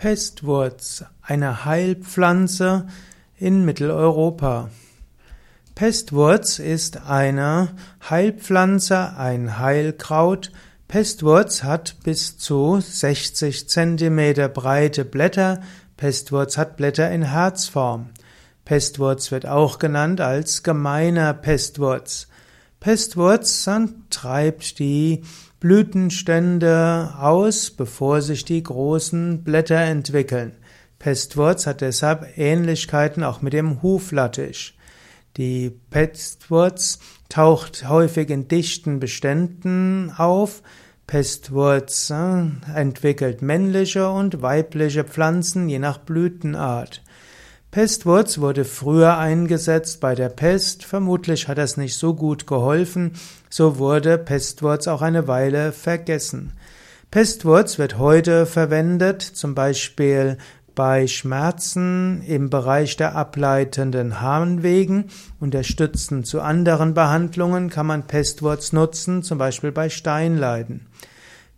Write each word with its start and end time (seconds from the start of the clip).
Pestwurz, 0.00 1.04
eine 1.20 1.66
Heilpflanze 1.66 2.86
in 3.36 3.66
Mitteleuropa. 3.66 4.70
Pestwurz 5.74 6.58
ist 6.58 7.06
eine 7.06 7.68
Heilpflanze, 8.08 9.14
ein 9.18 9.58
Heilkraut. 9.58 10.52
Pestwurz 10.88 11.64
hat 11.64 11.96
bis 12.02 12.38
zu 12.38 12.80
60 12.80 13.68
Zentimeter 13.68 14.48
breite 14.48 15.04
Blätter. 15.04 15.60
Pestwurz 15.98 16.56
hat 16.56 16.78
Blätter 16.78 17.10
in 17.10 17.24
Herzform. 17.24 18.08
Pestwurz 18.64 19.30
wird 19.30 19.44
auch 19.44 19.78
genannt 19.78 20.22
als 20.22 20.62
gemeiner 20.62 21.34
Pestwurz. 21.34 22.26
Pestwurz 22.80 23.68
treibt 24.08 24.78
die 24.78 25.24
Blütenstände 25.60 27.12
aus, 27.18 27.70
bevor 27.70 28.22
sich 28.22 28.46
die 28.46 28.62
großen 28.62 29.44
Blätter 29.44 29.78
entwickeln. 29.78 30.52
Pestwurz 30.98 31.66
hat 31.66 31.82
deshalb 31.82 32.38
Ähnlichkeiten 32.38 33.22
auch 33.22 33.42
mit 33.42 33.52
dem 33.52 33.82
Huflattich. 33.82 34.76
Die 35.36 35.70
Pestwurz 35.90 36.98
taucht 37.28 37.88
häufig 37.88 38.30
in 38.30 38.48
dichten 38.48 39.00
Beständen 39.00 40.12
auf. 40.16 40.62
Pestwurz 41.06 42.10
äh, 42.10 42.44
entwickelt 42.74 43.42
männliche 43.42 44.10
und 44.10 44.42
weibliche 44.42 45.04
Pflanzen 45.04 45.68
je 45.68 45.78
nach 45.78 45.98
Blütenart. 45.98 47.02
Pestwurz 47.70 48.38
wurde 48.38 48.64
früher 48.64 49.16
eingesetzt 49.16 50.00
bei 50.00 50.16
der 50.16 50.28
Pest, 50.28 50.84
vermutlich 50.84 51.46
hat 51.46 51.56
das 51.56 51.76
nicht 51.76 51.96
so 51.96 52.14
gut 52.14 52.48
geholfen, 52.48 53.12
so 53.48 53.78
wurde 53.78 54.18
Pestwurz 54.18 54.88
auch 54.88 55.02
eine 55.02 55.28
Weile 55.28 55.70
vergessen. 55.70 56.52
Pestwurz 57.12 57.78
wird 57.78 57.96
heute 57.96 58.46
verwendet, 58.46 59.22
zum 59.22 59.54
Beispiel 59.54 60.36
bei 60.74 61.06
Schmerzen 61.06 62.22
im 62.22 62.50
Bereich 62.50 62.96
der 62.96 63.14
ableitenden 63.14 64.20
Harnwegen. 64.20 65.04
Unterstützend 65.38 66.26
zu 66.26 66.40
anderen 66.40 66.94
Behandlungen 66.94 67.70
kann 67.70 67.86
man 67.86 68.04
Pestwurz 68.08 68.72
nutzen, 68.72 69.22
zum 69.22 69.38
Beispiel 69.38 69.70
bei 69.70 69.90
Steinleiden. 69.90 70.88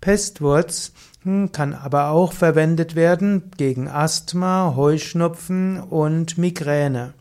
Pestwurz 0.00 0.92
hm, 1.22 1.52
kann 1.52 1.74
aber 1.74 2.10
auch 2.10 2.32
verwendet 2.32 2.94
werden 2.94 3.50
gegen 3.56 3.88
Asthma, 3.88 4.74
Heuschnupfen 4.76 5.80
und 5.80 6.38
Migräne. 6.38 7.14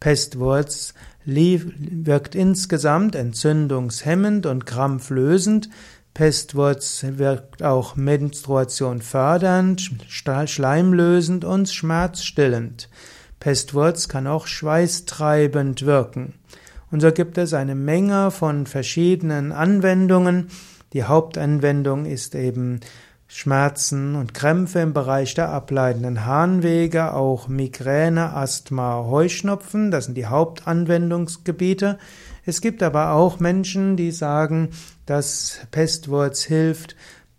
Pestwurz 0.00 0.94
wirkt 1.24 2.34
insgesamt 2.34 3.14
entzündungshemmend 3.14 4.46
und 4.46 4.64
krampflösend. 4.64 5.68
Pestwurz 6.14 7.04
wirkt 7.08 7.62
auch 7.62 7.96
Menstruation 7.96 9.02
fördernd, 9.02 9.90
schleimlösend 10.08 11.44
und 11.44 11.68
schmerzstillend. 11.68 12.88
Pestwurz 13.40 14.08
kann 14.08 14.26
auch 14.26 14.46
schweißtreibend 14.46 15.84
wirken. 15.84 16.34
Und 16.90 17.00
so 17.00 17.12
gibt 17.12 17.38
es 17.38 17.52
eine 17.54 17.74
Menge 17.74 18.30
von 18.30 18.66
verschiedenen 18.66 19.52
Anwendungen. 19.52 20.48
Die 20.92 21.04
Hauptanwendung 21.04 22.06
ist 22.06 22.34
eben 22.34 22.80
Schmerzen 23.26 24.14
und 24.14 24.32
Krämpfe 24.32 24.78
im 24.78 24.94
Bereich 24.94 25.34
der 25.34 25.50
ableitenden 25.50 26.24
Harnwege, 26.24 27.12
auch 27.12 27.46
Migräne, 27.46 28.32
Asthma, 28.32 29.04
Heuschnupfen, 29.04 29.90
das 29.90 30.06
sind 30.06 30.14
die 30.14 30.26
Hauptanwendungsgebiete. 30.26 31.98
Es 32.46 32.62
gibt 32.62 32.82
aber 32.82 33.12
auch 33.12 33.38
Menschen, 33.38 33.98
die 33.98 34.12
sagen, 34.12 34.70
dass 35.04 35.60
Pestwurz 35.70 36.42
hilft 36.42 36.96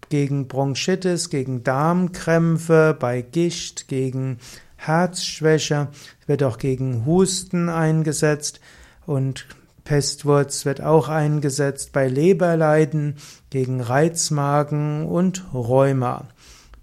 gegen 0.09 0.47
Bronchitis, 0.47 1.31
gegen 1.31 1.63
Darmkrämpfe, 1.63 2.95
bei 2.99 3.23
Gicht, 3.23 3.87
gegen 3.87 4.37
Herzschwäche, 4.75 5.87
wird 6.27 6.43
auch 6.43 6.59
gegen 6.59 7.07
Husten 7.07 7.67
eingesetzt 7.67 8.59
und 9.07 9.47
Pestwurz 9.89 10.65
wird 10.65 10.81
auch 10.81 11.09
eingesetzt 11.09 11.93
bei 11.93 12.07
Leberleiden, 12.07 13.15
gegen 13.49 13.81
Reizmagen 13.81 15.07
und 15.07 15.43
Rheuma. 15.51 16.27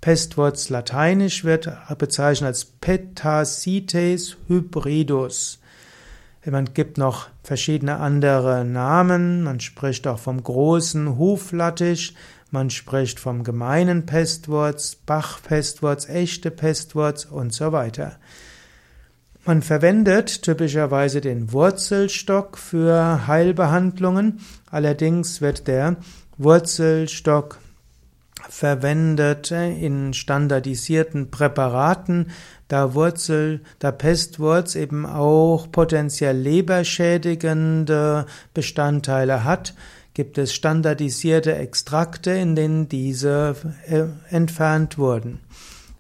Pestwurz 0.01 0.71
lateinisch 0.71 1.45
wird 1.45 1.71
bezeichnet 1.99 2.49
als 2.49 2.65
Petacites 2.65 4.39
hybridus. 4.49 5.61
Man 6.47 6.75
gibt 6.75 6.99
noch 6.99 7.29
verschiedene 7.45 7.99
andere 7.99 8.65
Namen. 8.65 9.45
Man 9.45 9.61
spricht 9.61 10.09
auch 10.09 10.19
vom 10.19 10.43
großen 10.43 11.17
Huflattich. 11.17 12.17
Man 12.51 12.71
spricht 12.71 13.21
vom 13.21 13.45
gemeinen 13.45 14.05
Pestwurz, 14.05 14.97
Bachpestwurz, 14.97 16.09
echte 16.09 16.51
Pestwurz 16.51 17.25
und 17.25 17.55
so 17.55 17.71
weiter. 17.71 18.17
Man 19.47 19.63
verwendet 19.63 20.43
typischerweise 20.43 21.21
den 21.21 21.53
Wurzelstock 21.53 22.59
für 22.59 23.29
Heilbehandlungen, 23.29 24.41
allerdings 24.73 25.41
wird 25.41 25.69
der 25.69 25.99
Wurzelstock 26.37 27.61
verwendet 28.49 29.53
in 29.53 30.15
standardisierten 30.15 31.31
Präparaten, 31.31 32.33
da 32.67 32.95
Wurzel, 32.95 33.61
da 33.79 33.93
Pestwurz 33.93 34.75
eben 34.75 35.07
auch 35.07 35.71
potenziell 35.71 36.37
leberschädigende 36.37 38.27
Bestandteile 38.53 39.45
hat, 39.45 39.75
gibt 40.15 40.39
es 40.39 40.55
standardisierte 40.55 41.55
Extrakte, 41.55 42.33
in 42.33 42.57
denen 42.57 42.89
diese 42.89 43.55
äh, 43.87 44.07
entfernt 44.29 44.99
wurden. 44.99 45.39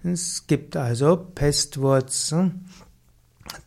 Es 0.02 0.48
gibt 0.48 0.76
also 0.76 1.16
Pestwurz 1.16 2.34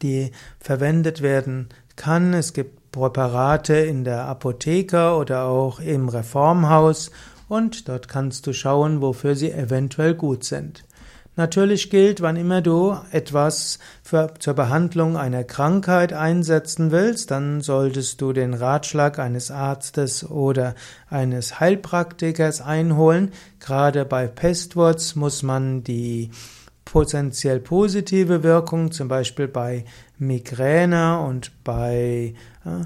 die 0.01 0.31
verwendet 0.59 1.21
werden 1.21 1.69
kann. 1.95 2.33
Es 2.33 2.53
gibt 2.53 2.91
Präparate 2.91 3.75
in 3.75 4.03
der 4.03 4.25
Apotheke 4.25 5.13
oder 5.15 5.43
auch 5.43 5.79
im 5.79 6.09
Reformhaus 6.09 7.11
und 7.47 7.87
dort 7.87 8.07
kannst 8.07 8.47
du 8.47 8.53
schauen, 8.53 9.01
wofür 9.01 9.35
sie 9.35 9.51
eventuell 9.51 10.15
gut 10.15 10.43
sind. 10.43 10.85
Natürlich 11.39 11.89
gilt, 11.89 12.19
wann 12.19 12.35
immer 12.35 12.61
du 12.61 12.97
etwas 13.11 13.79
für, 14.03 14.33
zur 14.39 14.55
Behandlung 14.55 15.15
einer 15.15 15.45
Krankheit 15.45 16.11
einsetzen 16.11 16.91
willst, 16.91 17.31
dann 17.31 17.61
solltest 17.61 18.19
du 18.19 18.33
den 18.33 18.53
Ratschlag 18.53 19.19
eines 19.19 19.49
Arztes 19.49 20.29
oder 20.29 20.75
eines 21.09 21.61
Heilpraktikers 21.61 22.59
einholen. 22.59 23.31
Gerade 23.61 24.03
bei 24.03 24.27
Pestwurz 24.27 25.15
muss 25.15 25.41
man 25.41 25.81
die 25.81 26.29
potenziell 26.91 27.59
positive 27.59 28.41
Wirkung, 28.41 28.91
zum 28.91 29.07
Beispiel 29.07 29.47
bei 29.47 29.85
Migräne 30.17 31.19
und 31.19 31.51
bei, 31.63 32.33
äh, 32.65 32.85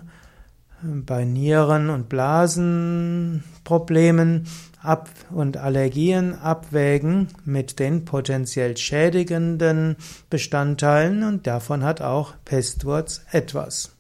bei 0.82 1.24
Nieren- 1.24 1.90
und 1.90 2.10
Blasenproblemen 2.10 4.46
ab 4.82 5.10
und 5.32 5.56
Allergien 5.56 6.38
abwägen 6.38 7.30
mit 7.46 7.80
den 7.80 8.04
potenziell 8.04 8.76
schädigenden 8.76 9.96
Bestandteilen 10.30 11.24
und 11.24 11.48
davon 11.48 11.86
hat 11.86 12.02
auch 12.02 12.34
Pestwurz 12.44 13.22
etwas. 13.32 13.96